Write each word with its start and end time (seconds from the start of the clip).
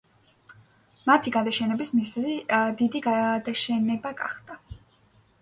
მათი 1.09 1.33
გადაშენების 1.35 1.91
მიზეზი 1.99 2.33
დიდი 2.81 3.03
გადაშენება 3.09 4.15
გახდა. 4.25 4.61